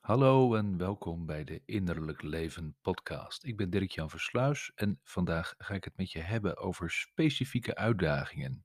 [0.00, 3.44] Hallo en welkom bij de Innerlijk Leven podcast.
[3.44, 8.64] Ik ben Dirk-Jan Versluis en vandaag ga ik het met je hebben over specifieke uitdagingen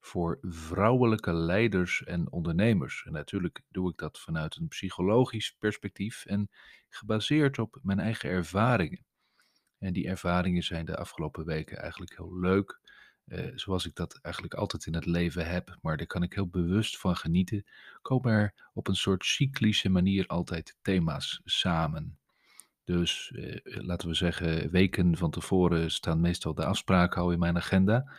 [0.00, 3.04] voor vrouwelijke leiders en ondernemers.
[3.06, 6.50] En natuurlijk doe ik dat vanuit een psychologisch perspectief en
[6.88, 9.04] gebaseerd op mijn eigen ervaringen.
[9.78, 12.80] En die ervaringen zijn de afgelopen weken eigenlijk heel leuk,
[13.24, 16.48] eh, zoals ik dat eigenlijk altijd in het leven heb, maar daar kan ik heel
[16.48, 17.64] bewust van genieten,
[18.02, 22.18] komen er op een soort cyclische manier altijd thema's samen.
[22.84, 27.56] Dus eh, laten we zeggen, weken van tevoren staan meestal de afspraken al in mijn
[27.56, 28.12] agenda.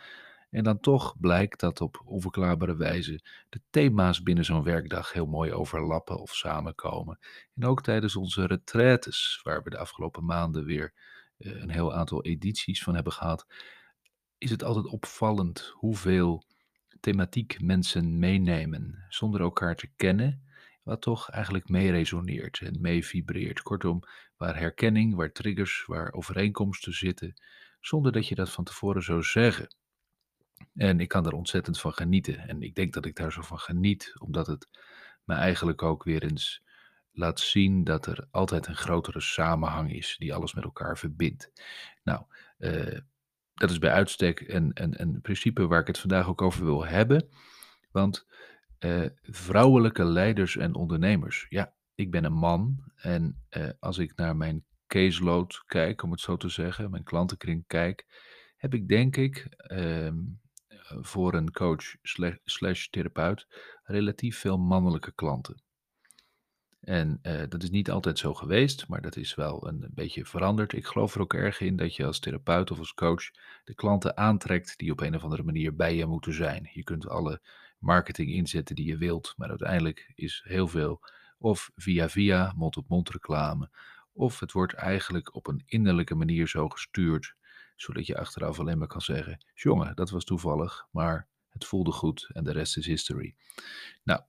[0.50, 5.52] En dan toch blijkt dat op onverklaarbare wijze de thema's binnen zo'n werkdag heel mooi
[5.52, 7.18] overlappen of samenkomen.
[7.54, 10.92] En ook tijdens onze retraites, waar we de afgelopen maanden weer
[11.38, 13.46] eh, een heel aantal edities van hebben gehad,
[14.38, 16.44] is het altijd opvallend hoeveel
[17.00, 20.42] thematiek mensen meenemen zonder elkaar te kennen,
[20.82, 23.62] wat toch eigenlijk mee resoneert en mee vibreert.
[23.62, 24.02] Kortom,
[24.36, 27.34] waar herkenning, waar triggers, waar overeenkomsten zitten,
[27.80, 29.74] zonder dat je dat van tevoren zou zeggen.
[30.74, 32.38] En ik kan er ontzettend van genieten.
[32.38, 34.68] En ik denk dat ik daar zo van geniet, omdat het
[35.24, 36.62] me eigenlijk ook weer eens
[37.12, 41.50] laat zien dat er altijd een grotere samenhang is die alles met elkaar verbindt.
[42.04, 42.24] Nou,
[42.58, 42.98] eh,
[43.56, 47.28] dat is bij uitstek een, een, principe waar ik het vandaag ook over wil hebben.
[47.90, 48.26] Want
[48.78, 51.46] eh, vrouwelijke leiders en ondernemers.
[51.48, 56.20] Ja, ik ben een man en eh, als ik naar mijn caseload kijk, om het
[56.20, 58.06] zo te zeggen, mijn klantenkring kijk,
[58.56, 60.16] heb ik denk ik ehm,
[61.00, 61.96] voor een coach
[62.44, 63.46] slash therapeut
[63.82, 65.62] relatief veel mannelijke klanten.
[66.86, 70.72] En eh, dat is niet altijd zo geweest, maar dat is wel een, beetje veranderd.
[70.72, 73.30] Ik geloof er ook erg in dat je als therapeut of als coach
[73.64, 76.70] de klanten aantrekt die op een of andere manier bij je moeten zijn.
[76.72, 77.40] Je kunt alle
[77.78, 81.00] marketing inzetten die je wilt, maar uiteindelijk is heel veel
[81.38, 83.70] of via via, mond-op-mond reclame,
[84.12, 87.34] of het wordt eigenlijk op een innerlijke manier zo gestuurd,
[87.76, 92.30] zodat je achteraf alleen maar kan zeggen: jongen, dat was toevallig, maar het voelde goed
[92.32, 93.34] en de rest is history.
[94.02, 94.20] Nou,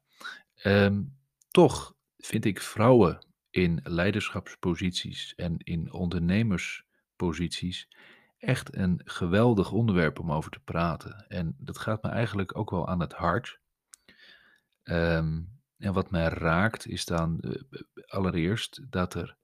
[0.56, 1.04] ehm,
[1.52, 7.88] toch vind ik vrouwen in leiderschapsposities en in ondernemersposities
[8.38, 11.26] echt een geweldig onderwerp om over te praten.
[11.28, 13.60] En dat gaat me eigenlijk ook wel aan het hart.
[14.84, 15.42] Ehm,
[15.78, 17.52] en wat mij raakt is dan uh,
[18.06, 19.36] allereerst dat er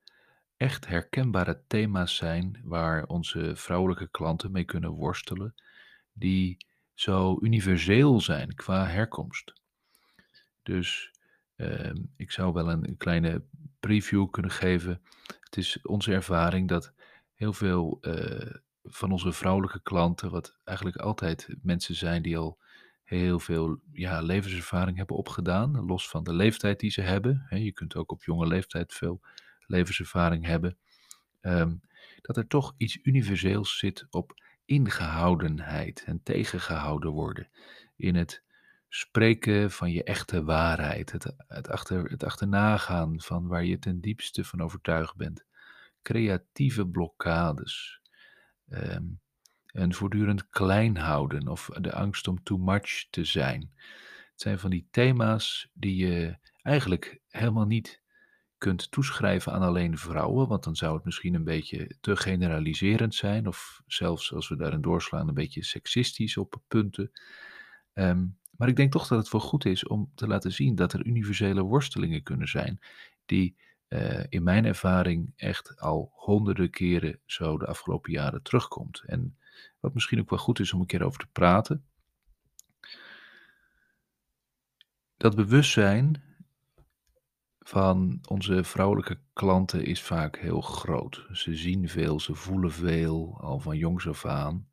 [0.58, 5.56] echt herkenbare thema's zijn waar onze vrouwelijke klanten mee kunnen worstelen,
[6.14, 9.54] die zo universeel zijn qua herkomst.
[10.64, 11.13] Dus
[12.16, 13.44] ik zou wel een, een kleine
[13.80, 15.02] preview kunnen geven.
[15.40, 16.94] Het is onze ervaring dat
[17.34, 22.62] heel veel eh, van onze vrouwelijke klanten, wat eigenlijk altijd mensen zijn die al
[23.04, 27.46] heel veel ja, levenservaring hebben opgedaan, los van de leeftijd die ze hebben.
[27.50, 29.22] Je kunt ook op jonge leeftijd veel
[29.68, 30.78] levenservaring hebben.
[31.42, 31.76] Ehm,
[32.22, 37.48] dat er toch iets universeels zit op ingehoudenheid en tegengehouden worden
[37.96, 38.43] in het
[38.96, 44.44] spreken van je echte waarheid, het, het, achter, het achternagaan van waar je ten diepste
[44.44, 45.46] van overtuigd bent,
[46.02, 48.02] creatieve blokkades,
[48.70, 49.20] um,
[49.72, 53.72] voortdurend klein houden of de angst om too much te zijn.
[54.32, 58.02] Het zijn van die thema's die je eigenlijk helemaal niet
[58.58, 63.48] kunt toeschrijven aan alleen vrouwen, want dan zou het misschien een beetje te generaliserend zijn,
[63.48, 67.12] of zelfs als we daarin doorslaan, een beetje seksistisch op punten.
[67.94, 70.94] Um, maar ik denk toch dat het wel goed is om te laten zien dat
[70.94, 72.80] er universele worstelingen kunnen zijn,
[73.26, 73.56] die
[73.90, 79.04] uh, in mijn ervaring echt al honderden keren zo de afgelopen jaren terugkomt.
[79.06, 79.38] En
[79.80, 81.86] wat misschien ook wel goed is om een keer over te praten.
[85.18, 86.24] Dat bewustzijn
[87.60, 91.26] van onze vrouwelijke klanten is vaak heel groot.
[91.32, 94.68] Ze zien veel, ze voelen veel, al van jongs af aan.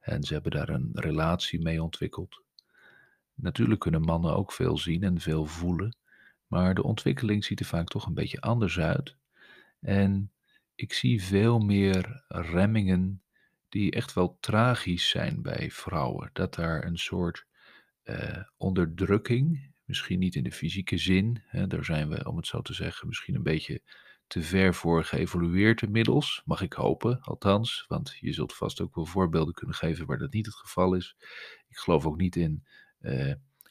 [0.00, 2.42] En ze hebben daar een relatie mee ontwikkeld.
[3.42, 5.96] Natuurlijk kunnen mannen ook veel zien en veel voelen,
[6.46, 9.16] maar de ontwikkeling ziet er vaak toch een beetje anders uit.
[9.80, 10.32] En
[10.74, 13.22] ik zie veel meer remmingen
[13.68, 16.30] die echt wel tragisch zijn bij vrouwen.
[16.32, 17.46] Dat daar een soort
[18.04, 22.60] uh, onderdrukking, misschien niet in de fysieke zin, hè, daar zijn we, om het zo
[22.60, 23.82] te zeggen, misschien een beetje
[24.26, 29.06] te ver voor geëvolueerd inmiddels, mag ik hopen, althans, want je zult vast ook wel
[29.06, 31.16] voorbeelden kunnen geven waar dat niet het geval is.
[31.68, 32.64] Ik geloof ook niet in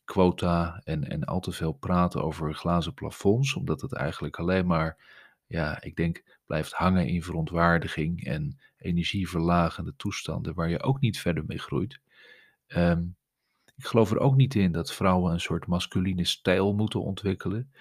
[0.06, 4.98] quota en, en al te veel praten over glazen plafonds, omdat het eigenlijk alleen maar,
[5.48, 11.44] ja, ik denk, blijft hangen in verontwaardiging en energieverlagende toestanden waar je ook niet verder
[11.48, 12.00] mee groeit.
[12.68, 13.18] Um,
[13.80, 17.72] ik geloof er ook niet in dat vrouwen een soort masculine stijl moeten ontwikkelen.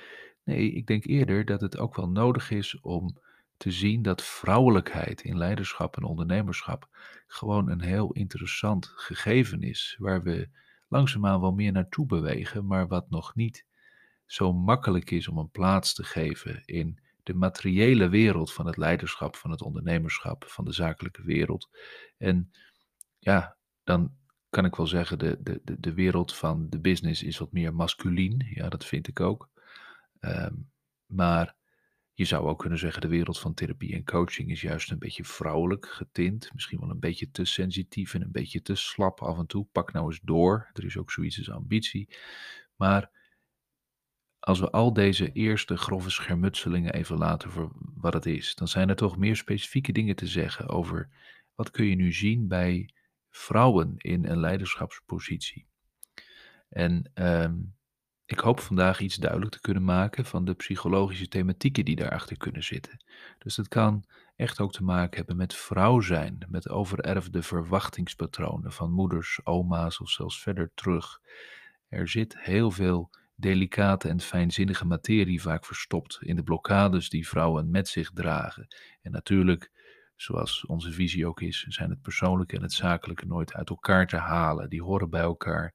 [0.44, 3.16] Nee, ik denk eerder dat het ook wel nodig is om
[3.56, 6.88] te zien dat vrouwelijkheid in leiderschap en ondernemerschap
[7.26, 10.48] gewoon een heel interessant gegeven is, waar we
[10.88, 13.64] langzaamaan wel meer naartoe bewegen, maar wat nog niet
[14.26, 19.36] zo makkelijk is om een plaats te geven in de materiële wereld van het leiderschap,
[19.36, 21.68] van het ondernemerschap, van de zakelijke wereld.
[22.16, 22.50] En
[23.18, 24.16] ja, dan
[24.50, 28.46] kan ik wel zeggen, de, de, de, wereld van de business is wat meer masculien.
[28.54, 29.50] Ja, dat vind ik ook.
[30.20, 30.54] Ehm,
[31.06, 31.56] maar
[32.18, 35.24] je zou ook kunnen zeggen, de wereld van therapie en coaching is juist een beetje
[35.24, 36.50] vrouwelijk getint.
[36.52, 39.66] Misschien wel een beetje te sensitief en een beetje te slap af en toe.
[39.72, 40.70] Pak nou eens door.
[40.72, 42.08] Er is ook zoiets als ambitie.
[42.76, 43.10] Maar
[44.38, 48.88] als we al deze eerste grove schermutselingen even laten voor wat het is, dan zijn
[48.88, 51.08] er toch meer specifieke dingen te zeggen over
[51.54, 52.94] wat kun je nu zien bij
[53.30, 55.66] vrouwen in een leiderschapspositie.
[56.68, 57.56] En ehm,
[58.28, 62.64] ik hoop vandaag iets duidelijk te kunnen maken van de psychologische thematieken die daarachter kunnen
[62.64, 63.04] zitten.
[63.38, 64.04] Dus het kan
[64.36, 70.10] echt ook te maken hebben met vrouw zijn, met overerfde verwachtingspatronen van moeders, oma's of
[70.10, 71.20] zelfs verder terug.
[71.88, 77.70] Er zit heel veel delicate en fijnzinnige materie vaak verstopt in de blokkades die vrouwen
[77.70, 78.66] met zich dragen.
[79.02, 79.70] En natuurlijk,
[80.16, 84.16] zoals onze visie ook is, zijn het persoonlijke en het zakelijke nooit uit elkaar te
[84.16, 84.68] halen.
[84.68, 85.74] Die horen bij elkaar.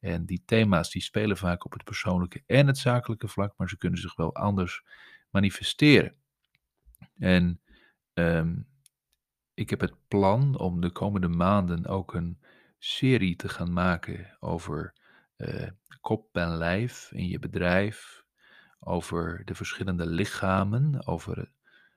[0.00, 3.78] En die thema's die spelen vaak op het persoonlijke en het zakelijke vlak, maar ze
[3.78, 4.84] kunnen zich wel anders
[5.30, 6.14] manifesteren.
[7.18, 7.60] En
[8.12, 8.56] ehm,
[9.54, 12.40] ik heb het plan om de komende maanden ook een
[12.78, 14.94] serie te gaan maken over
[15.36, 15.68] uh,
[16.00, 18.24] kop en lijf in je bedrijf,
[18.78, 21.50] over de verschillende lichamen, over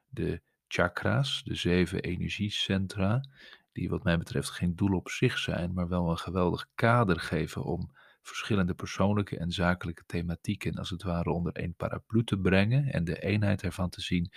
[0.07, 3.23] de chakras, de zeven energiecentra,
[3.71, 7.63] die wat mij betreft geen doel op zich zijn, maar wel een geweldig kader geven
[7.63, 7.91] om
[8.21, 13.19] verschillende persoonlijke en zakelijke thematieken als het ware onder één paraplu te brengen en de
[13.19, 14.31] eenheid ervan te zien.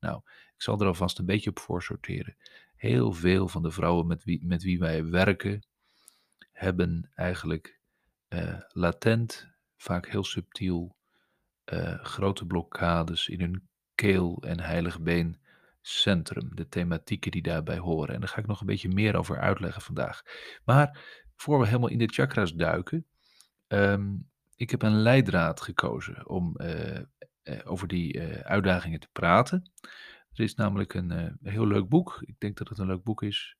[0.00, 2.36] Nou, ik zal er alvast een beetje op voor sorteren.
[2.76, 5.66] Heel veel van de vrouwen met wie, met wie wij werken
[6.52, 7.80] hebben eigenlijk
[8.28, 10.96] uh, latent, vaak heel subtiel,
[11.72, 15.40] uh, grote blokkades in hun keel en heilig been
[15.88, 18.14] centrum, de thematieken die daarbij horen.
[18.14, 20.22] En daar ga ik nog een beetje meer over uitleggen vandaag.
[20.64, 20.98] Maar
[21.36, 23.06] voor we helemaal in de chakras duiken,
[23.68, 27.00] um, ik heb een leidraad gekozen om uh, uh,
[27.64, 29.70] over die uh, uitdagingen te praten.
[30.32, 32.22] Er is namelijk een heel leuk boek.
[32.24, 33.56] Ik denk dat het een leuk boek is.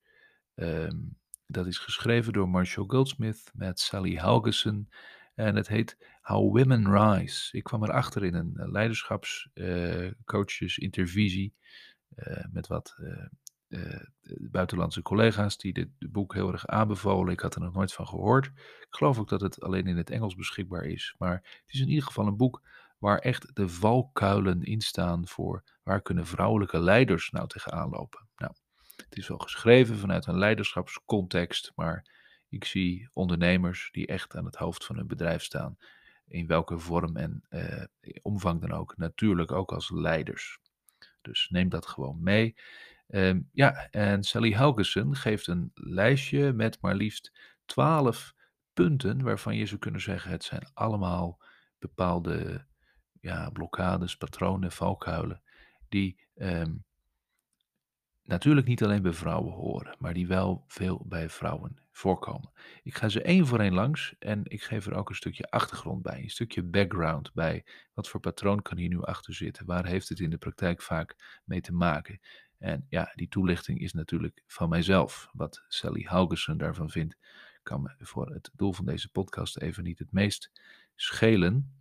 [0.54, 4.88] Um, dat is geschreven door Marshall Goldsmith met Sally Helgesen.
[5.34, 7.56] En het heet How Women Rise.
[7.56, 11.62] Ik kwam erachter in een leiderschapscoaches intervisie uh,
[12.50, 12.98] met wat
[13.68, 14.00] uh,
[14.50, 17.32] buitenlandse collega's die dit boek heel erg aanbevolen.
[17.32, 18.46] Ik had er nog nooit van gehoord.
[18.46, 21.14] Ik geloof ook dat het alleen in het Engels beschikbaar is.
[21.18, 22.62] Maar het is in ieder geval een boek
[22.98, 28.28] waar echt de valkuilen in staan voor waar kunnen vrouwelijke leiders nou tegenaan lopen.
[28.36, 28.52] Nou,
[28.96, 32.14] het is wel geschreven vanuit een leiderschapscontext, maar
[32.48, 35.76] ik zie ondernemers die echt aan het hoofd van hun bedrijf staan,
[36.26, 37.42] in welke vorm en
[38.22, 40.58] omvang dan ook, natuurlijk ook als leiders.
[41.26, 42.54] Dus neem dat gewoon mee.
[43.08, 47.32] Um, ja, en Sally Helgesen geeft een lijstje met maar liefst
[47.64, 48.34] 12
[48.72, 51.42] punten waarvan je zou kunnen zeggen het zijn allemaal
[51.78, 52.66] bepaalde
[53.20, 55.42] ja, blokkades, patronen, valkuilen
[55.88, 56.84] die um,
[58.26, 62.50] natuurlijk niet alleen bij vrouwen horen, maar die wel veel bij vrouwen voorkomen.
[62.82, 66.02] Ik ga ze één voor één langs en ik geef er ook een stukje achtergrond
[66.02, 67.64] bij, een stukje background bij.
[67.94, 69.66] Wat voor patroon kan hier nu achter zitten?
[69.66, 72.20] Waar heeft het in de praktijk vaak mee te maken?
[72.58, 75.28] En ja, die toelichting is natuurlijk van mijzelf.
[75.32, 77.16] Wat Sally Haugerson daarvan vindt,
[77.62, 80.50] kan me voor het doel van deze podcast even niet het meest
[80.94, 81.74] schelen.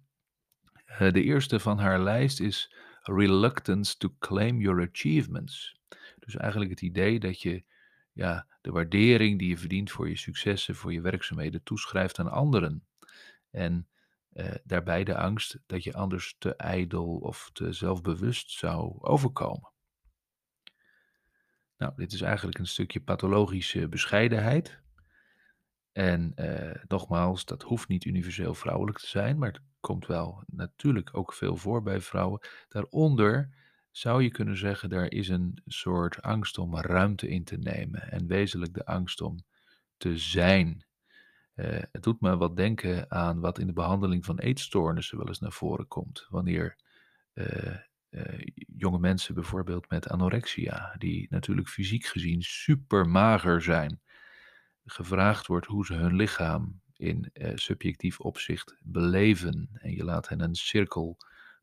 [0.87, 2.75] Uh, de eerste van haar lijst is
[3.07, 5.79] Reluctance to Claim Your Achievements.
[6.19, 7.63] Dus eigenlijk het idee dat je
[8.11, 12.87] ja, de waardering die je verdient voor je successen, voor je werkzaamheden, toeschrijft aan anderen.
[13.51, 13.87] En
[14.33, 19.71] uh, daarbij de angst dat je anders te ijdel of te zelfbewust zou overkomen.
[21.77, 24.79] Nou, dit is eigenlijk een stukje pathologische bescheidenheid.
[25.91, 31.09] En uh, nogmaals, dat hoeft niet universeel vrouwelijk te zijn, maar het komt wel natuurlijk
[31.17, 32.39] ook veel voor bij vrouwen.
[32.67, 33.49] Daaronder
[33.91, 38.27] zou je kunnen zeggen, daar is een soort angst om ruimte in te nemen en
[38.27, 39.43] wezenlijk de angst om
[39.97, 40.85] te zijn.
[41.55, 45.39] Uh, het doet me wat denken aan wat in de behandeling van eetstoornissen wel eens
[45.39, 46.25] naar voren komt.
[46.29, 46.75] Wanneer
[47.33, 47.75] uh,
[48.09, 48.41] uh,
[48.77, 54.01] jonge mensen bijvoorbeeld met anorexia, die natuurlijk fysiek gezien super mager zijn,
[54.85, 59.69] gevraagd wordt hoe ze hun lichaam in subjectief opzicht beleven.
[59.73, 61.17] En je laat hen een cirkel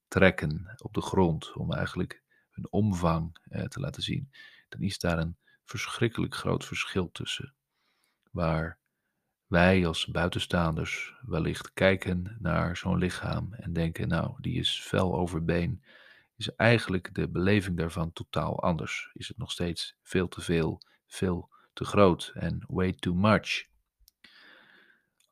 [0.08, 4.30] trekken op de grond om eigenlijk hun omvang eh, te laten zien,
[4.68, 7.54] dan is daar een verschrikkelijk groot verschil tussen.
[8.30, 8.78] Waar
[9.46, 15.44] wij als buitenstaanders wellicht kijken naar zo'n lichaam en denken, nou, die is fel over
[15.44, 15.82] been,
[16.36, 19.10] is eigenlijk de beleving daarvan totaal anders.
[19.12, 23.70] Is het nog steeds veel te veel, veel te groot en way too much.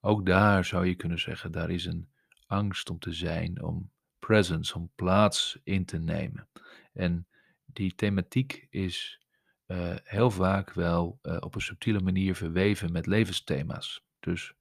[0.00, 2.08] Ook daar zou je kunnen zeggen, daar is een
[2.46, 6.48] angst om te zijn, om presence, om plaats in te nemen.
[6.92, 7.26] En
[7.64, 9.20] die thematiek is
[9.66, 14.04] uh, heel vaak wel uh, op een subtiele manier verweven met levensthema's.
[14.20, 14.54] Dus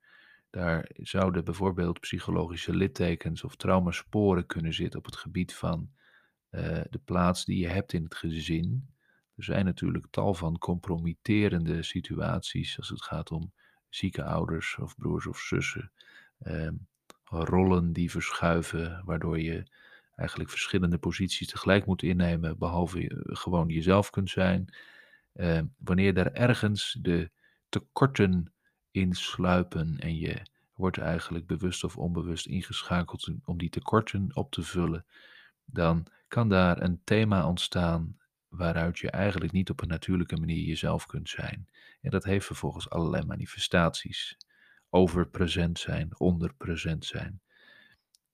[0.50, 5.90] daar zouden bijvoorbeeld psychologische littekens of traumasporen kunnen zitten op het gebied van
[6.52, 8.90] uh, de plaats die je hebt in het gezin.
[9.36, 13.54] Er zijn natuurlijk tal van compromitterende situaties als het gaat om
[13.90, 15.92] zieke ouders of broers of zussen.
[16.40, 16.74] Ehm,
[17.24, 19.64] rollen die verschuiven, waardoor je
[20.16, 24.74] eigenlijk verschillende posities tegelijk moet innemen, behalve je gewoon jezelf kunt zijn.
[25.34, 27.32] Ehm, wanneer daar ergens de
[27.70, 28.54] tekorten
[28.92, 30.42] insluipen en je
[30.74, 35.06] wordt eigenlijk bewust of onbewust ingeschakeld om die tekorten op te vullen,
[35.66, 38.18] dan kan daar een thema ontstaan
[38.50, 41.68] waaruit je eigenlijk niet op een natuurlijke manier jezelf kunt zijn.
[42.02, 44.38] En dat heeft vervolgens allerlei manifestaties.
[44.90, 47.42] Overpresent zijn, onderpresent zijn.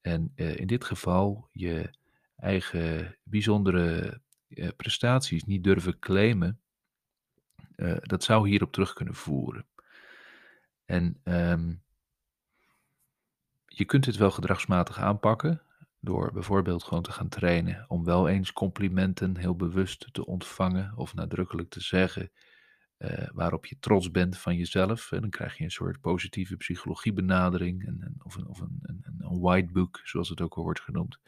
[0.01, 1.89] En uh, in dit geval je
[2.35, 6.59] eigen bijzondere uh, prestaties niet durven claimen,
[7.75, 9.65] uh, dat zou hierop terug kunnen voeren.
[10.85, 11.81] En um,
[13.65, 15.61] je kunt het wel gedragsmatig aanpakken,
[16.05, 21.13] door bijvoorbeeld gewoon te gaan trainen om wel eens complimenten heel bewust te ontvangen of
[21.13, 22.31] nadrukkelijk te zeggen
[22.97, 25.11] uh, waarop je trots bent van jezelf.
[25.11, 29.39] En dan krijg je een soort positieve psychologiebenadering en, of, een, of een, een, een
[29.39, 31.19] white book, zoals het ook al wordt genoemd.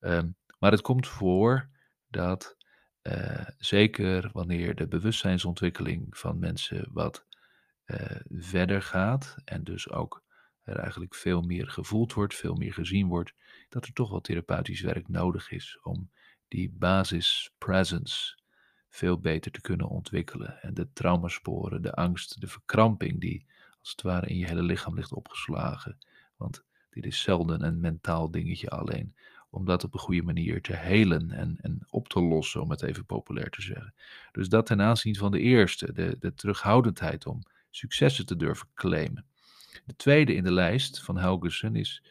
[0.00, 1.68] Um, maar het komt voor
[2.08, 2.56] dat
[3.02, 7.26] uh, zeker wanneer de bewustzijnsontwikkeling van mensen wat
[7.86, 7.96] uh,
[8.28, 10.22] verder gaat en dus ook
[10.62, 13.34] er eigenlijk veel meer gevoeld wordt, veel meer gezien wordt,
[13.68, 16.10] dat er toch wel therapeutisch werk nodig is om
[16.48, 18.38] die basis presence
[18.88, 20.62] veel beter te kunnen ontwikkelen.
[20.62, 23.46] En de traumasporen, de angst, de verkramping die
[23.80, 25.98] als het ware in je hele lichaam ligt opgeslagen.
[26.36, 29.14] Want dit is zelden een mentaal dingetje alleen.
[29.50, 32.82] Om dat op een goede manier te helen en, en op te lossen, om het
[32.82, 33.94] even populair te zeggen.
[34.32, 39.24] Dus dat ten aanzien van de eerste, de, de terughoudendheid om successen te durven claimen.
[39.84, 42.02] De tweede in de lijst van Helgesen is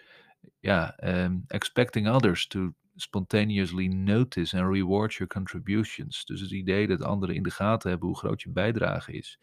[0.59, 6.25] ja, um, expecting others to spontaneously notice and reward your contributions.
[6.25, 9.39] Dus het idee dat anderen in de gaten hebben hoe groot je bijdrage is,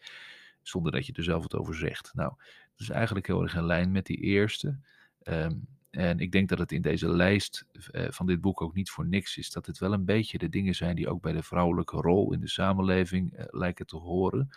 [0.61, 2.11] zonder dat je er zelf wat over zegt.
[2.13, 2.33] Nou,
[2.71, 4.77] dat is eigenlijk heel erg in lijn met die eerste.
[5.23, 8.89] Um, en ik denk dat het in deze lijst uh, van dit boek ook niet
[8.89, 9.51] voor niks is.
[9.51, 12.39] Dat het wel een beetje de dingen zijn die ook bij de vrouwelijke rol in
[12.39, 14.49] de samenleving uh, lijken te horen.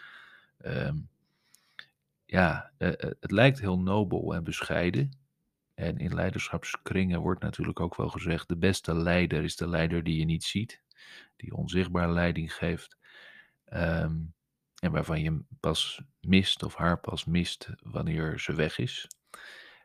[0.65, 1.09] Um,
[2.33, 5.19] ja, uh, het lijkt heel nobel en bescheiden.
[5.75, 10.19] En in leiderschapskringen wordt natuurlijk ook wel gezegd: de beste leider is de leider die
[10.19, 10.83] je niet ziet,
[11.37, 12.97] die onzichtbaar leiding geeft.
[13.73, 14.35] Um,
[14.83, 19.09] en waarvan je pas mist of haar pas mist wanneer ze weg is.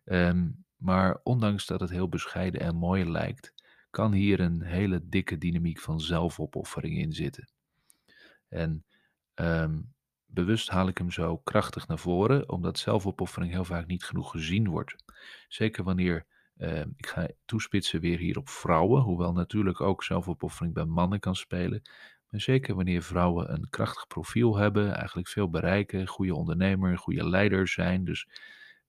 [0.06, 3.54] Um, maar ondanks dat het heel bescheiden en mooi lijkt,
[3.90, 7.50] kan hier een hele dikke dynamiek van zelfopoffering in zitten.
[8.50, 8.86] En
[9.36, 9.96] um,
[10.28, 14.68] bewust haal ik hem zo krachtig naar voren, omdat zelfopoffering heel vaak niet genoeg gezien
[14.68, 14.96] wordt.
[15.48, 16.26] Zeker wanneer,
[16.58, 21.36] uh, ik ga toespitsen weer hier op vrouwen, hoewel natuurlijk ook zelfopoffering bij mannen kan
[21.36, 21.82] spelen.
[22.30, 27.68] Maar zeker wanneer vrouwen een krachtig profiel hebben, eigenlijk veel bereiken, goede ondernemer, goede leider
[27.68, 28.28] zijn, dus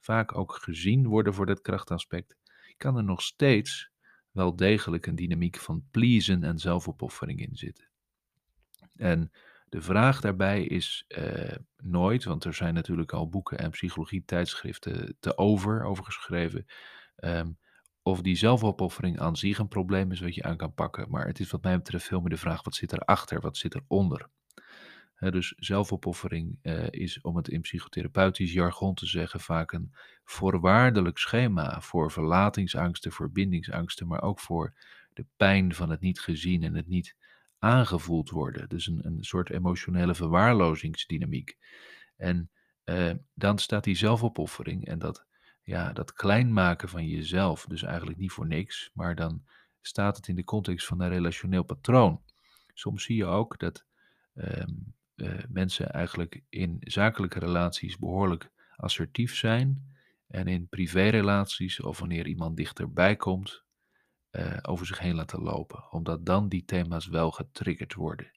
[0.00, 2.36] vaak ook gezien worden voor dat krachtaspect,
[2.76, 3.90] kan er nog steeds
[4.30, 7.88] wel degelijk een dynamiek van pleasen en zelfopoffering in zitten.
[8.96, 9.30] En
[9.68, 15.36] de vraag daarbij is uh, nooit, want er zijn natuurlijk al boeken en psychologie-tijdschriften te
[15.38, 16.66] over, over geschreven,
[17.16, 17.58] um,
[18.02, 21.10] of die zelfopoffering aan zich een probleem is wat je aan kan pakken.
[21.10, 23.74] Maar het is wat mij betreft veel meer de vraag, wat zit erachter, wat zit
[23.74, 24.28] eronder?
[25.18, 29.94] Dus zelfopoffering uh, is, om het in psychotherapeutisch jargon te zeggen, vaak een
[30.24, 34.74] voorwaardelijk schema voor verlatingsangsten, voor bindingsangsten, maar ook voor
[35.12, 37.16] de pijn van het niet gezien en het niet
[37.58, 38.68] aangevoeld worden.
[38.68, 41.56] Dus een, een soort emotionele verwaarlozingsdynamiek.
[42.16, 42.50] En
[42.84, 45.26] uh, dan staat die zelfopoffering en dat,
[45.62, 49.44] ja, dat klein maken van jezelf, dus eigenlijk niet voor niks, maar dan
[49.80, 52.22] staat het in de context van een relationeel patroon.
[52.74, 53.84] Soms zie je ook dat
[54.34, 59.96] um, uh, mensen eigenlijk in zakelijke relaties behoorlijk assertief zijn
[60.26, 63.64] en in privérelaties of wanneer iemand dichterbij komt,
[64.30, 68.30] eh, over zich heen laten lopen, omdat dan die thema's wel getriggerd worden.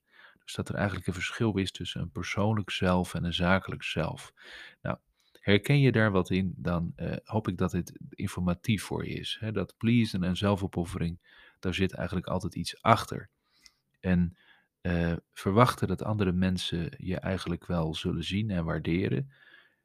[0.43, 4.33] Dus dat er eigenlijk een verschil is tussen een persoonlijk zelf en een zakelijk zelf.
[4.81, 4.97] Nou,
[5.39, 9.37] herken je daar wat in, dan eh, hoop ik dat dit informatief voor je is.
[9.39, 9.51] Hè?
[9.51, 11.19] Dat pleasen en zelfopoffering,
[11.59, 13.29] daar zit eigenlijk altijd iets achter.
[13.99, 14.37] En
[14.81, 19.31] eh, verwachten dat andere mensen je eigenlijk wel zullen zien en waarderen.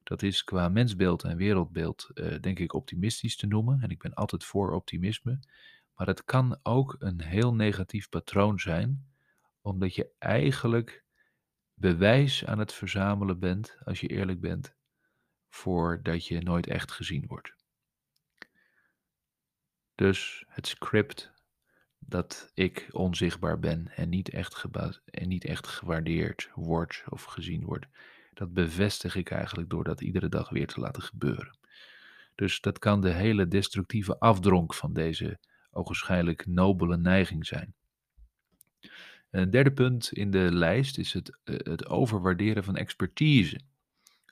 [0.03, 2.11] Dat is qua mensbeeld en wereldbeeld,
[2.41, 3.81] denk ik, optimistisch te noemen.
[3.81, 5.39] En ik ben altijd voor optimisme.
[5.97, 9.07] Maar het kan ook een heel negatief patroon zijn,
[9.61, 11.05] omdat je eigenlijk
[11.75, 14.75] bewijs aan het verzamelen bent, als je eerlijk bent,
[15.49, 17.55] voordat je nooit echt gezien wordt.
[19.95, 21.33] Dus het script
[21.99, 24.65] dat ik onzichtbaar ben en niet echt,
[25.05, 27.87] en niet echt gewaardeerd wordt of gezien wordt,
[28.35, 31.59] dat bevestig ik eigenlijk door dat iedere dag weer te laten gebeuren.
[32.35, 35.39] Dus dat kan de hele destructieve afdronk van deze
[35.77, 37.75] ogenschijnlijk nobele neiging zijn.
[39.31, 43.61] Een derde punt in de lijst is het, eh, het overwaarderen van expertise.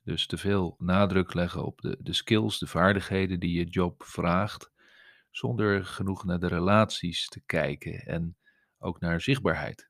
[0.04, 4.70] Dus te veel nadruk leggen op de, de skills, de vaardigheden die je job vraagt,
[5.30, 8.36] zonder genoeg naar de relaties te kijken en
[8.78, 9.88] ook naar zichtbaarheid.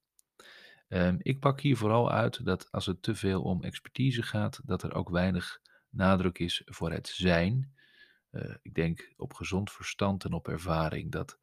[0.88, 4.82] Um, ik pak hier vooral uit dat als het te veel om expertise gaat, dat
[4.82, 7.72] er ook weinig nadruk is voor het zijn.
[8.30, 11.38] Uh, ik denk op gezond verstand en op ervaring dat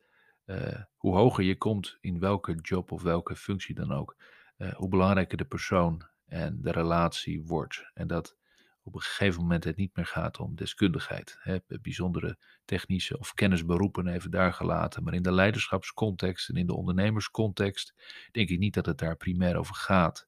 [0.51, 4.15] uh, hoe hoger je komt in welke job of welke functie dan ook,
[4.57, 7.91] uh, hoe belangrijker de persoon en de relatie wordt.
[7.93, 8.35] En dat
[8.83, 11.37] op een gegeven moment het niet meer gaat om deskundigheid.
[11.39, 15.03] Hè, bijzondere technische of kennisberoepen even daar gelaten.
[15.03, 17.93] Maar in de leiderschapscontext en in de ondernemerscontext
[18.31, 20.27] denk ik niet dat het daar primair over gaat.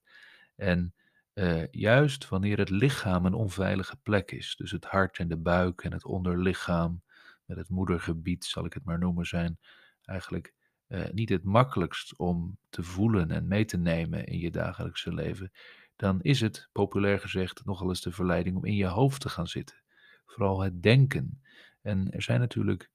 [0.56, 0.94] En
[1.34, 5.82] uh, juist wanneer het lichaam een onveilige plek is, dus het hart en de buik
[5.82, 7.02] en het onderlichaam,
[7.44, 9.58] met het moedergebied zal ik het maar noemen, zijn
[10.04, 10.54] eigenlijk
[10.88, 15.52] uh, niet het makkelijkst om te voelen en mee te nemen in je dagelijkse leven
[15.96, 19.46] dan is het, populair gezegd, nogal eens de verleiding om in je hoofd te gaan
[19.46, 19.82] zitten.
[20.26, 21.42] Vooral het denken.
[21.82, 22.90] En er zijn natuurlijk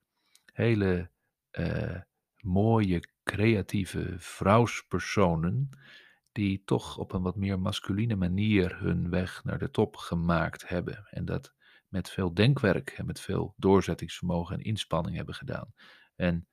[0.53, 1.09] hele
[1.51, 2.01] uh,
[2.39, 5.69] mooie, creatieve vrouwspersonen
[6.31, 11.07] die toch op een wat meer masculine manier hun weg naar de top gemaakt hebben.
[11.09, 11.53] En dat
[11.87, 15.73] met veel denkwerk en met veel doorzettingsvermogen en inspanning hebben gedaan.
[16.15, 16.47] En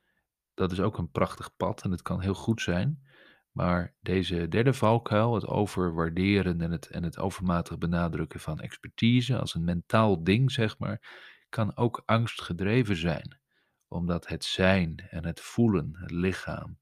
[0.56, 3.04] dat is ook een prachtig pad en het kan heel goed zijn.
[3.52, 9.54] Maar deze derde valkuil, het overwaarderen en het, en het overmatig benadrukken van expertise als
[9.54, 11.00] een mentaal ding, zeg maar,
[11.48, 13.40] kan ook angstgedreven zijn.
[13.88, 16.78] Omdat het zijn en het voelen, het lichaam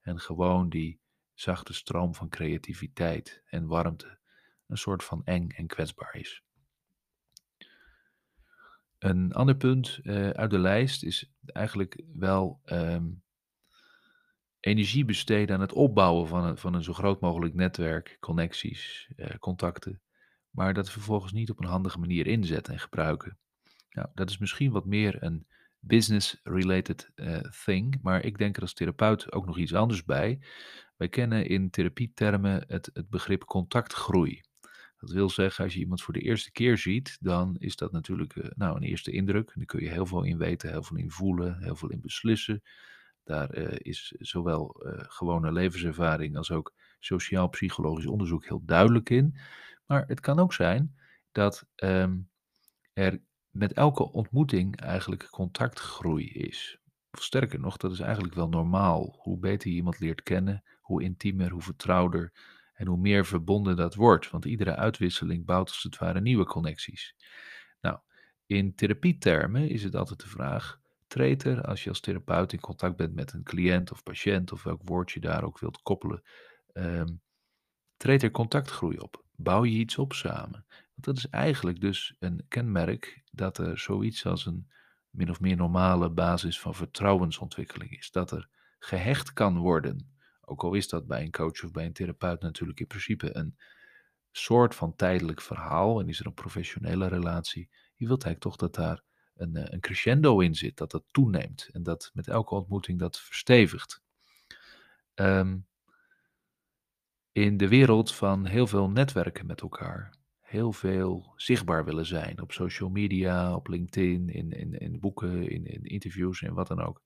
[0.00, 1.00] en gewoon die
[1.34, 4.18] zachte stroom van creativiteit en warmte
[4.66, 6.42] een soort van eng en kwetsbaar is.
[9.00, 13.22] Een ander punt uh, uit de lijst is eigenlijk wel um,
[14.60, 19.38] energie besteden aan het opbouwen van een, van een zo groot mogelijk netwerk, connecties, eh,
[19.38, 20.00] contacten,
[20.50, 23.38] maar dat vervolgens niet op een handige manier inzetten en gebruiken.
[23.90, 25.46] Nou, dat is misschien wat meer een
[25.78, 30.40] business-related uh, thing, maar ik denk er als therapeut ook nog iets anders bij.
[30.96, 34.40] Wij kennen in therapietermen het, het begrip contactgroei.
[35.00, 38.36] Dat wil zeggen, als je iemand voor de eerste keer ziet, dan is dat natuurlijk
[38.36, 39.52] uh, nou, een eerste indruk.
[39.54, 42.62] Daar kun je heel veel in weten, heel veel in voelen, heel veel in beslissen.
[43.24, 49.36] Daar uh, is zowel uh, gewone levenservaring als ook sociaal-psychologisch onderzoek heel duidelijk in.
[49.86, 50.96] Maar het kan ook zijn
[51.32, 52.30] dat um,
[52.92, 56.78] er met elke ontmoeting eigenlijk contactgroei is.
[57.10, 59.18] Of sterker nog, dat is eigenlijk wel normaal.
[59.18, 62.32] Hoe beter je iemand leert kennen, hoe intiemer, hoe vertrouwder
[62.80, 64.30] en hoe meer verbonden dat wordt.
[64.30, 67.14] Want iedere uitwisseling bouwt als het ware nieuwe connecties.
[67.80, 67.98] Nou,
[68.46, 72.96] in therapietermen is het altijd de vraag: treedt er, als je als therapeut in contact
[72.96, 76.22] bent met een cliënt of patiënt, of welk woord je daar ook wilt koppelen,
[76.72, 77.20] um,
[77.96, 79.24] treedt er contactgroei op.
[79.36, 80.64] Bouw je iets op samen.
[80.68, 84.70] Want dat is eigenlijk dus een kenmerk dat er zoiets als een
[85.10, 88.10] min of meer normale basis van vertrouwensontwikkeling is.
[88.10, 90.09] Dat er gehecht kan worden.
[90.50, 93.56] Ook al is dat bij een coach of bij een therapeut natuurlijk in principe een
[94.30, 97.68] soort van tijdelijk verhaal en is er een professionele relatie.
[97.94, 99.02] Je wilt eigenlijk toch dat daar
[99.34, 103.20] een, eh, een crescendo in zit, dat dat toeneemt en dat met elke ontmoeting dat
[103.20, 104.02] verstevigt.
[105.14, 105.66] Um,
[107.32, 112.52] in de wereld van heel veel netwerken met elkaar, heel veel zichtbaar willen zijn op
[112.52, 117.02] social media, op LinkedIn, in, in, in boeken, in interviews en wat dan ook,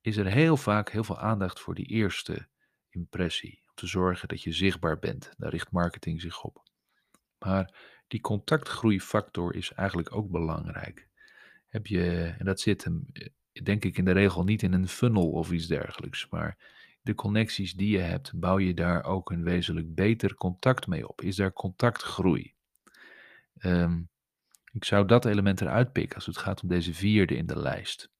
[0.00, 2.48] is er heel vaak heel veel aandacht voor die eerste
[2.88, 3.62] impressie.
[3.68, 5.32] Om te zorgen dat je zichtbaar bent.
[5.36, 6.62] Daar richt marketing zich op.
[7.38, 7.74] Maar
[8.06, 11.08] die contactgroeifactor is eigenlijk ook belangrijk
[11.70, 13.06] heb je, en dat zit hem,
[13.62, 16.56] denk ik in de regel niet in een funnel of iets dergelijks, maar
[17.02, 21.22] de connecties die je hebt, bouw je daar ook een wezenlijk beter contact mee op?
[21.22, 22.54] Is daar contactgroei?
[23.62, 24.08] Um,
[24.72, 28.10] ik zou dat element eruit pikken als het gaat om deze vierde in de lijst.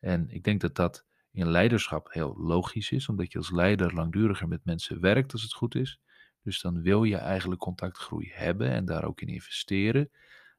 [0.00, 4.48] En ik denk dat dat in leiderschap heel logisch is, omdat je als leider langduriger
[4.48, 6.00] met mensen werkt als het goed is.
[6.42, 10.10] Dus dan wil je eigenlijk contactgroei hebben en daar ook in investeren.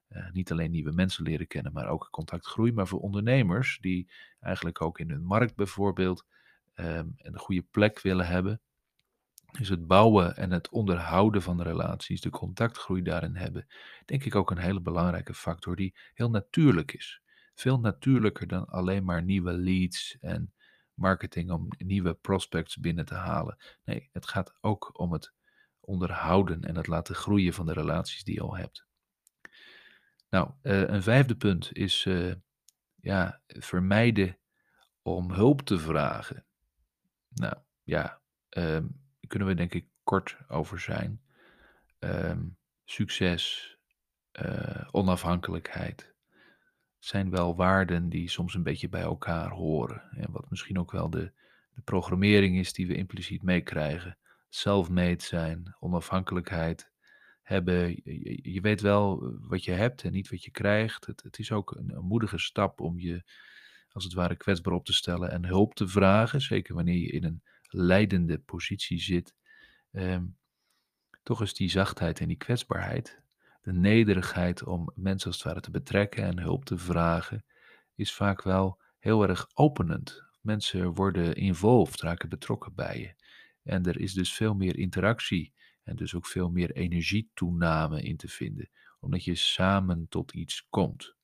[0.10, 2.72] Uh, niet alleen nieuwe mensen leren kennen, maar ook contactgroei.
[2.72, 6.26] Maar voor ondernemers die eigenlijk ook in hun markt bijvoorbeeld
[6.76, 8.62] um, een goede plek willen hebben,
[9.60, 13.68] is het bouwen en het onderhouden van relaties, de contactgroei daarin hebben,
[14.06, 17.22] denk ik ook een hele belangrijke factor die heel natuurlijk is.
[17.54, 20.54] Veel natuurlijker dan alleen maar nieuwe leads en
[20.94, 23.58] marketing om nieuwe prospects binnen te halen.
[23.84, 25.34] Nee, het gaat ook om het
[25.80, 28.86] onderhouden en het laten groeien van de relaties die je al hebt.
[30.30, 32.34] Nou, uh, een vijfde punt is uh,
[32.96, 34.38] ja, vermijden
[35.02, 36.46] om hulp te vragen.
[37.28, 41.22] Nou ja, um, kunnen we denk ik kort over zijn.
[42.00, 43.78] Um, succes,
[44.42, 46.13] uh, onafhankelijkheid
[47.04, 50.02] zijn wel waarden die soms een beetje bij elkaar horen.
[50.12, 51.32] En wat misschien ook wel de,
[51.74, 54.18] de programmering is die we impliciet meekrijgen.
[54.50, 56.92] Self-made zijn, onafhankelijkheid
[57.42, 58.02] hebben.
[58.44, 61.06] Je, weet wel wat je hebt en niet wat je krijgt.
[61.06, 63.24] Het, is ook een, een moedige stap om je
[63.92, 66.42] als het ware kwetsbaar op te stellen en hulp te vragen.
[66.42, 69.36] Zeker wanneer je in een leidende positie zit,
[69.92, 70.26] ehm,
[71.24, 73.23] toch is die zachtheid en die kwetsbaarheid,
[73.64, 77.46] de nederigheid om mensen als het ware te betrekken en hulp te vragen,
[77.96, 80.24] is vaak wel heel erg openend.
[80.42, 83.14] Mensen worden involved, raken betrokken bij je.
[83.64, 88.28] En er is dus veel meer interactie en dus ook veel meer energietoename in te
[88.28, 91.16] vinden, omdat je samen tot iets komt.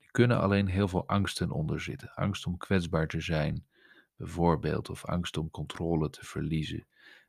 [0.00, 2.14] Er kunnen alleen heel veel angsten onder zitten.
[2.14, 3.66] Angst om kwetsbaar te zijn,
[4.16, 6.86] bijvoorbeeld, of angst om controle te verliezen.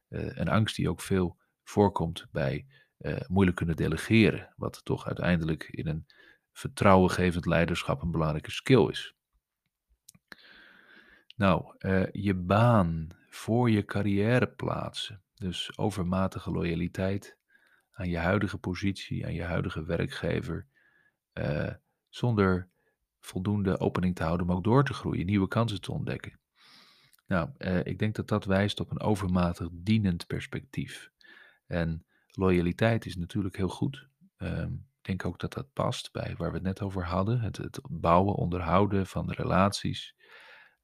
[0.10, 2.66] Uh, een angst die ook veel voorkomt bij
[3.04, 6.06] uh, moeilijk kunnen delegeren, wat toch uiteindelijk in een
[6.52, 9.16] vertrouwengevend leiderschap een belangrijke skill is.
[11.36, 17.38] Nou, uh, je baan voor je carrière plaatsen, dus overmatige loyaliteit
[17.92, 20.68] aan je huidige positie, aan je huidige werkgever,
[22.10, 22.70] zonder
[23.20, 26.40] voldoende opening te houden om ook door te groeien, nieuwe kansen te ontdekken.
[27.28, 27.50] Nou,
[27.84, 31.12] ik denk dat dat wijst op een overmatig dienend perspectief.
[31.66, 32.06] En
[32.38, 34.08] loyaliteit is natuurlijk heel goed.
[34.38, 37.58] Um, ik denk ook dat dat past bij waar we het net over hadden: het,
[37.58, 40.16] het bouwen, onderhouden van de relaties.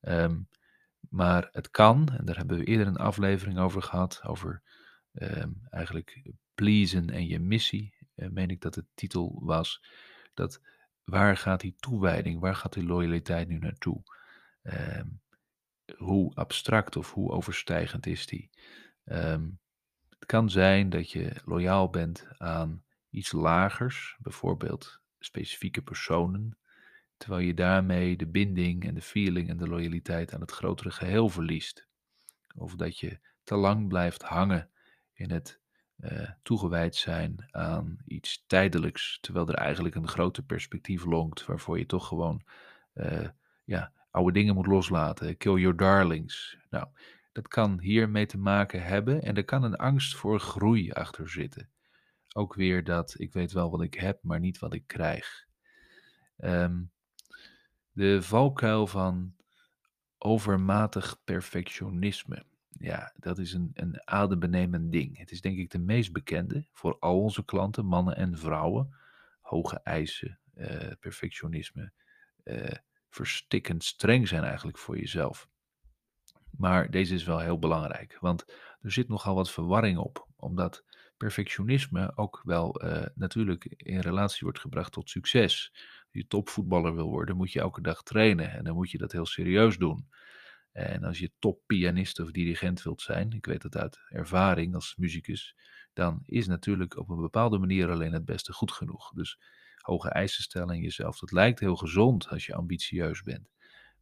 [0.01, 0.47] Um,
[1.09, 4.61] maar het kan, en daar hebben we eerder een aflevering over gehad, over
[5.13, 9.83] um, eigenlijk pleasen en je missie, uh, meen ik dat de titel was.
[10.33, 10.61] Dat
[11.03, 14.03] waar gaat die toewijding, waar gaat die loyaliteit nu naartoe?
[15.97, 18.49] Hoe abstract of hoe overstijgend is die?
[19.05, 19.59] Um,
[20.19, 26.57] het kan zijn dat je loyaal bent aan iets lagers, bijvoorbeeld specifieke personen,
[27.17, 31.29] terwijl je daarmee de binding en de feeling en de loyaliteit aan het grotere geheel
[31.29, 31.87] verliest.
[32.55, 34.69] Of dat je te lang blijft hangen
[35.13, 35.59] in het
[35.97, 41.85] uh, toegewijd zijn aan iets tijdelijks, terwijl er eigenlijk een groter perspectief longt, waarvoor je
[41.85, 42.41] toch gewoon
[42.93, 43.27] uh,
[43.63, 45.37] ja, oude dingen moet loslaten.
[45.37, 46.57] Kill your darlings.
[46.69, 46.87] Nou,
[47.31, 51.69] dat kan hiermee te maken hebben en er kan een angst voor groei achter zitten.
[52.33, 55.47] Ook weer dat ik weet wel wat ik heb, maar niet wat ik krijg.
[56.37, 56.91] Um,
[57.91, 59.35] de valkuil van
[60.17, 62.45] overmatig perfectionisme.
[62.69, 65.17] Ja, dat is een, een adembenemend ding.
[65.17, 68.95] Het is denk ik de meest bekende voor al onze klanten, mannen en vrouwen.
[69.41, 71.91] Hoge eisen, uh, perfectionisme,
[72.43, 72.71] uh,
[73.09, 75.49] verstikkend streng zijn eigenlijk voor jezelf.
[76.57, 78.45] Maar deze is wel heel belangrijk, want
[78.81, 80.83] er zit nogal wat verwarring op, omdat
[81.17, 85.71] perfectionisme ook wel uh, natuurlijk in relatie wordt gebracht tot succes.
[85.73, 89.11] Als je topvoetballer wil worden, moet je elke dag trainen en dan moet je dat
[89.11, 90.09] heel serieus doen.
[90.71, 95.55] En als je toppianist of dirigent wilt zijn, ik weet het uit ervaring als muzikus,
[95.93, 99.11] dan is natuurlijk op een bepaalde manier alleen het beste goed genoeg.
[99.11, 99.39] Dus
[99.77, 101.19] hoge eisen stellen jezelf.
[101.19, 103.49] Dat lijkt heel gezond als je ambitieus bent.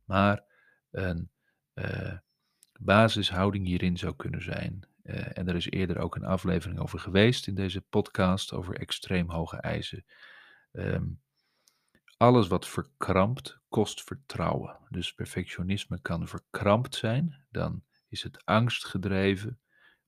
[0.06, 0.44] Maar
[0.92, 1.32] een
[1.74, 2.18] uh,
[2.80, 4.88] basishouding hierin zou kunnen zijn.
[5.04, 9.30] Uh, en er is eerder ook een aflevering over geweest in deze podcast over extreem
[9.30, 10.06] hoge eisen.
[10.72, 11.22] Um,
[12.18, 14.78] alles wat verkrampt, kost vertrouwen.
[14.90, 17.46] Dus perfectionisme kan verkrampt zijn.
[17.50, 19.60] Dan is het angstgedreven.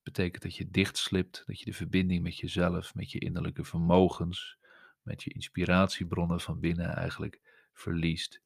[0.03, 4.57] Betekent dat je dichtslipt, dat je de verbinding met jezelf, met je innerlijke vermogens,
[5.01, 7.41] met je inspiratiebronnen van binnen eigenlijk
[7.73, 8.41] verliest.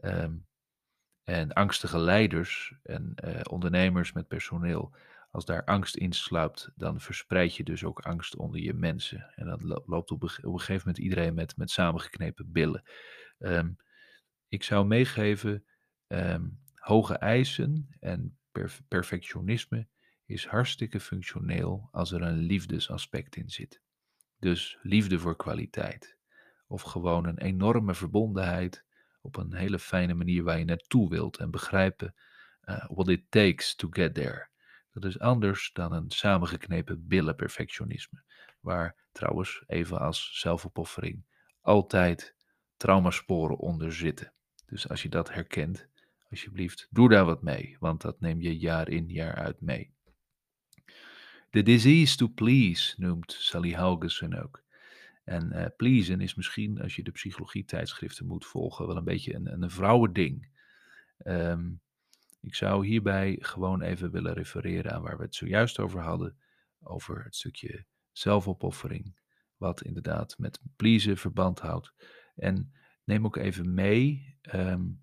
[0.00, 0.46] Um,
[1.28, 4.94] En angstige leiders en eh, ondernemers met personeel,
[5.30, 9.32] als daar angst insluipt, dan verspreid je dus ook angst onder je mensen.
[9.34, 12.82] En dat lo- loopt op, een gegeven moment iedereen met, met samengeknepen billen.
[13.38, 13.70] Ehm,
[14.48, 15.64] ik zou meegeven,
[16.06, 19.88] ehm, hoge eisen en perf- perfectionisme
[20.26, 23.82] is hartstikke functioneel als er een liefdesaspect in zit.
[24.38, 26.16] Dus liefde voor kwaliteit.
[26.66, 28.86] Of gewoon een enorme verbondenheid
[29.28, 32.14] op een hele fijne manier waar je naartoe wilt en begrijpen
[32.60, 34.48] eh, what it takes to get there.
[34.92, 38.22] Dat is anders dan een samengeknepen billen perfectionisme,
[38.60, 41.24] waar trouwens, even als zelfopoffering,
[41.60, 42.34] altijd
[42.76, 44.32] traumasporen onder zitten.
[44.66, 45.88] Dus als je dat herkent,
[46.30, 49.92] alsjeblieft, doe daar wat mee, want dat neem je jaar in, jaar uit mee.
[51.50, 54.62] The disease to please noemt Sally Helgesen ook.
[55.28, 59.62] En uh, pleasen is misschien, als je de psychologie-tijdschriften moet volgen, wel een beetje een,
[59.62, 60.48] een vrouwending.
[61.24, 61.80] Um,
[62.40, 66.36] ik zou hierbij gewoon even willen refereren aan waar we het zojuist over hadden,
[66.80, 69.16] over het stukje zelfopoffering,
[69.56, 71.92] wat inderdaad met pleasen verband houdt.
[72.34, 72.72] En
[73.04, 75.02] neem ook even mee, um,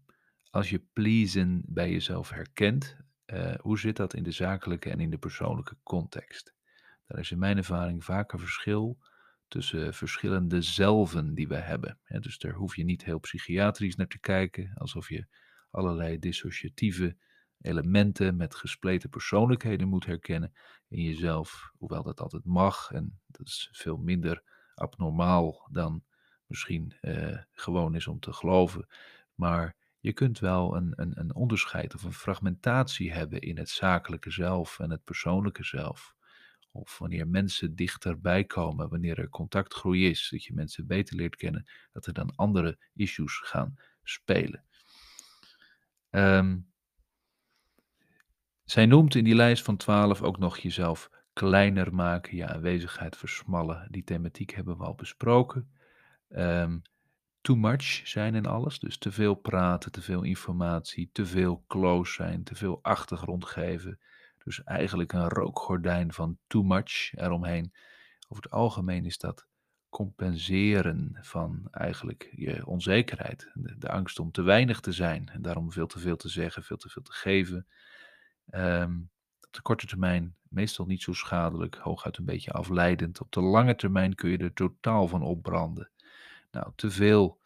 [0.49, 5.09] als je pleasen bij jezelf herkent, uh, hoe zit dat in de zakelijke en in
[5.09, 6.53] de persoonlijke context?
[7.07, 8.97] Daar is in mijn ervaring vaak een verschil
[9.55, 11.99] tussen verschillende zelven die we hebben.
[12.07, 15.27] dus daar hoef je niet heel psychiatrisch naar te kijken, alsof je
[15.71, 17.17] allerlei dissociatieve
[17.61, 20.53] elementen met gespleten persoonlijkheden moet herkennen
[20.87, 26.03] in jezelf, hoewel dat altijd mag en dat is veel minder abnormaal dan
[26.45, 28.87] misschien uh, gewoon is om te geloven.
[29.33, 34.31] Maar je kunt wel een, een, een onderscheid of een fragmentatie hebben in het zakelijke
[34.31, 36.14] zelf en het persoonlijke zelf.
[36.75, 41.65] Of wanneer mensen dichterbij komen, wanneer er contactgroei is, dat je mensen beter leert kennen,
[41.91, 44.63] dat er dan andere issues gaan spelen.
[46.09, 46.67] Um,
[48.63, 53.87] zij noemt in die lijst van 12 ook nog jezelf kleiner maken, je aanwezigheid versmallen.
[53.91, 55.69] Die thematiek hebben we al besproken.
[56.29, 56.81] Um,
[57.41, 62.13] too much zijn in alles, dus te veel praten, te veel informatie, te veel close
[62.13, 63.99] zijn, te veel achtergrond geven.
[64.45, 67.73] Dus eigenlijk een rookgordijn van too much eromheen.
[68.27, 69.47] Over het algemeen is dat
[69.89, 73.51] compenseren van eigenlijk je onzekerheid.
[73.53, 76.77] De, angst om te weinig te zijn en daarom veel te veel te zeggen, veel
[76.77, 77.67] te veel te geven.
[78.49, 79.09] Um,
[79.41, 83.21] op de korte termijn meestal niet zo schadelijk, hooguit een beetje afleidend.
[83.21, 85.89] Op de lange termijn kun je er totaal van opbranden.
[86.51, 87.39] Nou, te veel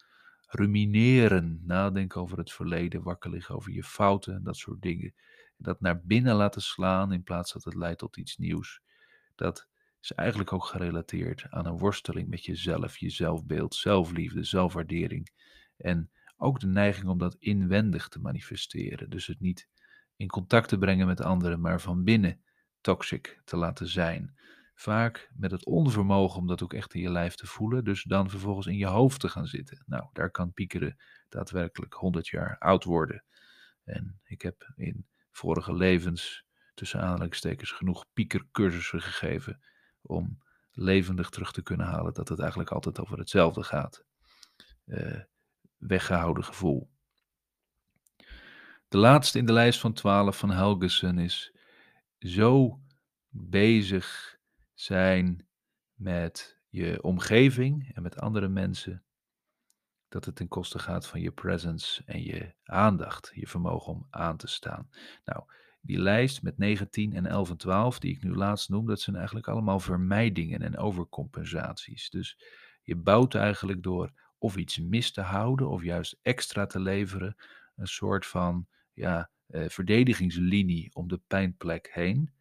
[0.46, 5.14] rumineren, nadenken over het verleden, wakker liggen over je fouten en dat soort dingen.
[5.62, 8.80] Dat naar binnen laten slaan in plaats dat het leidt tot iets nieuws.
[9.34, 9.68] Dat
[10.00, 15.30] is eigenlijk ook gerelateerd aan een worsteling met jezelf, je zelfbeeld, zelfliefde, zelfwaardering.
[15.76, 19.10] En ook de neiging om dat inwendig te manifesteren.
[19.10, 19.68] Dus het niet
[20.16, 22.40] in contact te brengen met anderen, maar van binnen
[22.80, 24.38] toxic te laten zijn.
[24.74, 28.30] Vaak met het onvermogen om dat ook echt in je lijf te voelen, dus dan
[28.30, 29.82] vervolgens in je hoofd te gaan zitten.
[29.86, 30.96] Nou, daar kan piekeren
[31.28, 33.24] daadwerkelijk 100 jaar oud worden.
[33.84, 39.60] En ik heb in vorige levens, tussen aanhalingstekens, genoeg piekercursussen gegeven
[40.02, 44.04] om levendig terug te kunnen halen dat het eigenlijk altijd over hetzelfde gaat.
[44.86, 45.20] Uh,
[45.76, 46.90] weggehouden gevoel.
[48.88, 51.54] De laatste in de lijst van 12 van Helgesen is
[52.18, 52.80] zo
[53.28, 54.38] bezig
[54.74, 55.48] zijn
[55.94, 59.04] met je omgeving en met andere mensen,
[60.10, 64.36] dat het ten koste gaat van je presence en je aandacht, je vermogen om aan
[64.36, 64.90] te staan.
[65.24, 65.44] Nou,
[65.80, 69.00] die lijst met 9, 10 en 11 en 12, die ik nu laatst noem, dat
[69.00, 72.10] zijn eigenlijk allemaal vermijdingen en overcompensaties.
[72.10, 72.38] Dus
[72.82, 77.36] je bouwt eigenlijk door of iets mis te houden of juist extra te leveren,
[77.76, 82.32] een soort van ja, eh, verdedigingslinie om de pijnplek heen.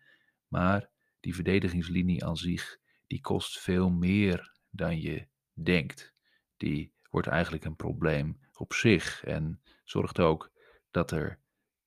[0.47, 2.77] Maar die verdedigingslinie aan zich,
[3.07, 6.13] die kost veel meer dan je denkt.
[6.57, 10.51] Die wordt eigenlijk een probleem op zich en zorgt ook
[10.91, 11.39] dat er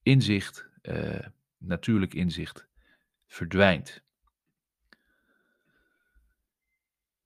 [0.03, 1.27] inzicht, uh,
[1.59, 2.69] natuurlijk inzicht,
[3.27, 4.03] verdwijnt.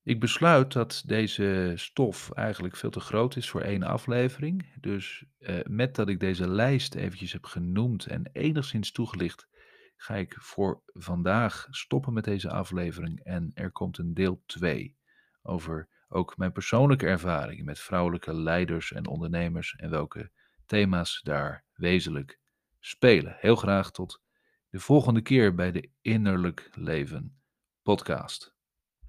[0.03, 4.73] Ik besluit dat deze stof eigenlijk veel te groot is voor één aflevering.
[4.81, 9.49] Dus uh, met dat ik deze lijst eventjes heb genoemd en enigszins toegelicht,
[9.97, 13.21] ga ik voor vandaag stoppen met deze aflevering.
[13.25, 14.97] En er komt een deel 2
[15.43, 20.31] over ook mijn persoonlijke ervaringen met vrouwelijke leiders en ondernemers en welke
[20.67, 22.41] thema's daar wezenlijk
[22.81, 23.37] spelen.
[23.39, 24.23] Heel graag tot
[24.71, 27.41] de volgende keer bij de Innerlijk Leven
[27.83, 28.56] podcast.